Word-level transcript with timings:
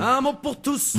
Un 0.00 0.20
mot 0.20 0.32
pour 0.34 0.60
tous, 0.60 0.96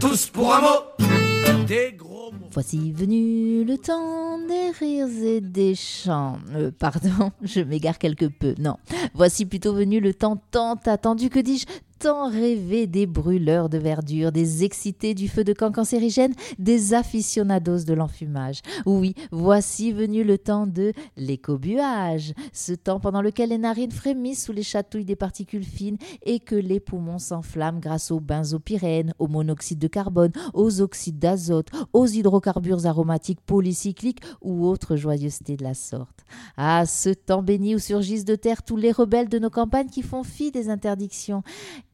tous 0.00 0.26
pour 0.26 0.52
un 0.54 0.60
mot. 0.60 1.64
Des 1.66 1.94
gros 1.96 2.32
mots. 2.32 2.48
Voici 2.50 2.92
venu 2.92 3.64
le 3.64 3.78
temps 3.78 4.38
des 4.38 4.70
rires 4.70 5.06
et 5.22 5.40
des 5.40 5.74
chants. 5.76 6.38
Euh, 6.54 6.70
pardon, 6.76 7.30
je 7.42 7.60
m'égare 7.60 7.98
quelque 7.98 8.26
peu. 8.26 8.54
Non, 8.58 8.76
voici 9.14 9.46
plutôt 9.46 9.72
venu 9.72 10.00
le 10.00 10.12
temps 10.14 10.36
tant 10.50 10.74
attendu, 10.84 11.30
que 11.30 11.38
dis-je, 11.38 11.66
tant 12.04 12.28
rêvé 12.28 12.86
des 12.86 13.06
brûleurs 13.06 13.70
de 13.70 13.78
verdure, 13.78 14.30
des 14.30 14.62
excités 14.62 15.14
du 15.14 15.26
feu 15.26 15.42
de 15.42 15.54
camp 15.54 15.72
cancérigène, 15.72 16.34
des 16.58 16.92
aficionados 16.92 17.84
de 17.84 17.94
l'enfumage. 17.94 18.60
Oui, 18.84 19.14
voici 19.30 19.90
venu 19.90 20.22
le 20.22 20.36
temps 20.36 20.66
de 20.66 20.92
l'écobuage, 21.16 22.34
ce 22.52 22.74
temps 22.74 23.00
pendant 23.00 23.22
lequel 23.22 23.48
les 23.48 23.56
narines 23.56 23.90
frémissent 23.90 24.44
sous 24.44 24.52
les 24.52 24.62
chatouilles 24.62 25.06
des 25.06 25.16
particules 25.16 25.64
fines 25.64 25.96
et 26.26 26.40
que 26.40 26.54
les 26.54 26.78
poumons 26.78 27.18
s'enflamment 27.18 27.80
grâce 27.80 28.10
aux 28.10 28.20
benzopyrènes, 28.20 29.14
au 29.18 29.26
monoxyde 29.26 29.78
de 29.78 29.88
carbone, 29.88 30.32
aux 30.52 30.82
oxydes 30.82 31.18
d'azote, 31.18 31.70
aux 31.94 32.06
hydrocarbures 32.06 32.84
aromatiques 32.84 33.40
polycycliques 33.40 34.20
ou 34.42 34.66
autres 34.66 34.96
joyeusetés 34.96 35.56
de 35.56 35.64
la 35.64 35.72
sorte. 35.72 36.26
Ah, 36.58 36.84
ce 36.84 37.08
temps 37.08 37.42
béni 37.42 37.74
où 37.74 37.78
surgissent 37.78 38.26
de 38.26 38.36
terre 38.36 38.62
tous 38.62 38.76
les 38.76 38.92
rebelles 38.92 39.30
de 39.30 39.38
nos 39.38 39.48
campagnes 39.48 39.88
qui 39.88 40.02
font 40.02 40.22
fi 40.22 40.50
des 40.50 40.68
interdictions, 40.68 41.42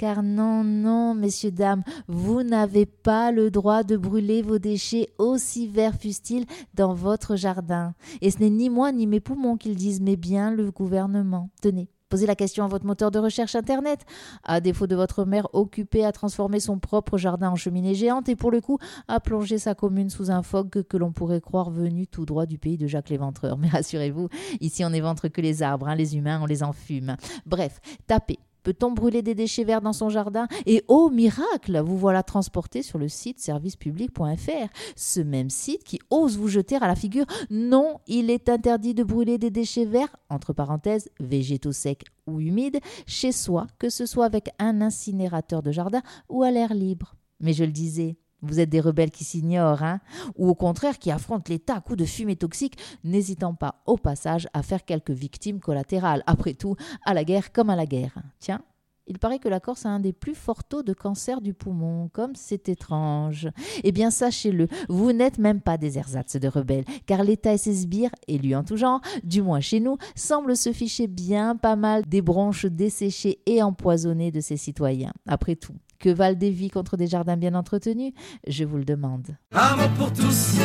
car 0.00 0.22
non, 0.22 0.64
non, 0.64 1.14
messieurs, 1.14 1.50
dames, 1.50 1.82
vous 2.08 2.42
n'avez 2.42 2.86
pas 2.86 3.32
le 3.32 3.50
droit 3.50 3.82
de 3.82 3.98
brûler 3.98 4.40
vos 4.40 4.58
déchets 4.58 5.10
aussi 5.18 5.68
verts 5.68 5.94
fussent-ils 5.94 6.46
dans 6.72 6.94
votre 6.94 7.36
jardin. 7.36 7.92
Et 8.22 8.30
ce 8.30 8.38
n'est 8.38 8.48
ni 8.48 8.70
moi 8.70 8.92
ni 8.92 9.06
mes 9.06 9.20
poumons 9.20 9.58
qu'ils 9.58 9.76
disent, 9.76 10.00
mais 10.00 10.16
bien 10.16 10.52
le 10.52 10.70
gouvernement. 10.70 11.50
Tenez. 11.60 11.90
Posez 12.08 12.24
la 12.24 12.34
question 12.34 12.64
à 12.64 12.66
votre 12.66 12.86
moteur 12.86 13.10
de 13.10 13.18
recherche 13.18 13.54
Internet. 13.54 14.06
À 14.42 14.62
défaut 14.62 14.86
de 14.86 14.96
votre 14.96 15.26
mère 15.26 15.48
occupée 15.52 16.06
à 16.06 16.12
transformer 16.12 16.60
son 16.60 16.78
propre 16.78 17.18
jardin 17.18 17.50
en 17.50 17.56
cheminée 17.56 17.94
géante 17.94 18.30
et 18.30 18.36
pour 18.36 18.50
le 18.50 18.62
coup 18.62 18.78
à 19.06 19.20
plonger 19.20 19.58
sa 19.58 19.74
commune 19.74 20.08
sous 20.08 20.30
un 20.30 20.42
fog 20.42 20.82
que, 20.82 20.96
l'on 20.96 21.12
pourrait 21.12 21.42
croire 21.42 21.70
venu 21.70 22.06
tout 22.06 22.24
droit 22.24 22.46
du 22.46 22.56
pays 22.56 22.78
de 22.78 22.86
Jacques 22.86 23.10
l'Éventreur. 23.10 23.58
Mais 23.58 23.68
rassurez-vous, 23.68 24.30
ici 24.62 24.82
on 24.82 24.90
n'éventre 24.90 25.28
que 25.28 25.42
les 25.42 25.62
arbres, 25.62 25.88
hein, 25.88 25.94
les 25.94 26.16
humains 26.16 26.40
on 26.42 26.46
les 26.46 26.62
enfume. 26.62 27.18
Bref, 27.44 27.80
tapez 28.06 28.38
Peut-on 28.62 28.92
brûler 28.92 29.22
des 29.22 29.34
déchets 29.34 29.64
verts 29.64 29.80
dans 29.80 29.92
son 29.92 30.08
jardin? 30.08 30.46
Et 30.66 30.84
oh 30.88 31.10
miracle, 31.10 31.80
vous 31.80 31.96
voilà 31.96 32.22
transporté 32.22 32.82
sur 32.82 32.98
le 32.98 33.08
site 33.08 33.40
servicepublic.fr, 33.40 34.68
ce 34.96 35.20
même 35.20 35.50
site 35.50 35.84
qui 35.84 35.98
ose 36.10 36.36
vous 36.36 36.48
jeter 36.48 36.76
à 36.76 36.86
la 36.86 36.96
figure. 36.96 37.26
Non, 37.50 37.98
il 38.06 38.30
est 38.30 38.48
interdit 38.48 38.94
de 38.94 39.04
brûler 39.04 39.38
des 39.38 39.50
déchets 39.50 39.84
verts, 39.84 40.14
entre 40.28 40.52
parenthèses, 40.52 41.10
végétaux 41.20 41.72
secs 41.72 42.04
ou 42.26 42.40
humides, 42.40 42.80
chez 43.06 43.32
soi, 43.32 43.66
que 43.78 43.88
ce 43.88 44.06
soit 44.06 44.26
avec 44.26 44.50
un 44.58 44.80
incinérateur 44.80 45.62
de 45.62 45.72
jardin 45.72 46.02
ou 46.28 46.42
à 46.42 46.50
l'air 46.50 46.74
libre. 46.74 47.14
Mais 47.40 47.52
je 47.52 47.64
le 47.64 47.72
disais, 47.72 48.16
vous 48.42 48.60
êtes 48.60 48.70
des 48.70 48.80
rebelles 48.80 49.10
qui 49.10 49.24
s'ignorent, 49.24 49.82
hein 49.82 50.00
Ou 50.36 50.48
au 50.48 50.54
contraire 50.54 50.98
qui 50.98 51.10
affrontent 51.10 51.48
l'État 51.48 51.76
à 51.76 51.80
coups 51.80 51.98
de 51.98 52.04
fumée 52.04 52.36
toxique, 52.36 52.78
n'hésitant 53.04 53.54
pas 53.54 53.82
au 53.86 53.96
passage 53.96 54.48
à 54.52 54.62
faire 54.62 54.84
quelques 54.84 55.10
victimes 55.10 55.60
collatérales. 55.60 56.22
Après 56.26 56.54
tout, 56.54 56.76
à 57.04 57.14
la 57.14 57.24
guerre 57.24 57.52
comme 57.52 57.70
à 57.70 57.76
la 57.76 57.86
guerre. 57.86 58.14
Tiens, 58.38 58.62
il 59.06 59.18
paraît 59.18 59.38
que 59.38 59.48
la 59.48 59.60
Corse 59.60 59.86
a 59.86 59.88
un 59.88 60.00
des 60.00 60.12
plus 60.12 60.34
forts 60.34 60.64
taux 60.64 60.82
de 60.82 60.92
cancer 60.92 61.40
du 61.40 61.54
poumon, 61.54 62.08
comme 62.12 62.34
c'est 62.34 62.68
étrange. 62.68 63.48
Eh 63.82 63.92
bien, 63.92 64.10
sachez-le, 64.10 64.68
vous 64.88 65.12
n'êtes 65.12 65.38
même 65.38 65.60
pas 65.60 65.78
des 65.78 65.98
ersatz 65.98 66.36
de 66.36 66.48
rebelles, 66.48 66.84
car 67.06 67.24
l'État 67.24 67.52
et 67.52 67.58
ses 67.58 67.74
sbires, 67.74 68.14
élus 68.28 68.54
en 68.54 68.64
tout 68.64 68.76
genre, 68.76 69.00
du 69.24 69.42
moins 69.42 69.60
chez 69.60 69.80
nous, 69.80 69.96
semblent 70.14 70.56
se 70.56 70.72
ficher 70.72 71.06
bien 71.06 71.56
pas 71.56 71.76
mal 71.76 72.04
des 72.06 72.22
bronches 72.22 72.66
desséchées 72.66 73.40
et 73.46 73.62
empoisonnées 73.62 74.30
de 74.30 74.40
ses 74.40 74.56
citoyens. 74.56 75.12
Après 75.26 75.56
tout, 75.56 75.74
que 75.98 76.08
valent 76.08 76.38
des 76.38 76.50
vies 76.50 76.70
contre 76.70 76.96
des 76.96 77.06
jardins 77.06 77.36
bien 77.36 77.54
entretenus? 77.54 78.12
Je 78.46 78.64
vous 78.64 78.78
le 78.78 78.84
demande. 78.84 79.36
Un 79.52 79.88
pour 79.98 80.12
tous, 80.12 80.58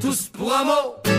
tous 0.00 0.28
pour 0.28 0.52
un. 0.52 1.09